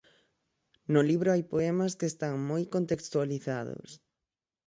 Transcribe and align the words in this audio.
No 0.93 1.01
libro 1.09 1.29
hai 1.31 1.43
poemas 1.53 1.93
que 1.99 2.07
están 2.11 2.33
moi 2.49 2.63
contextualizados. 2.75 3.89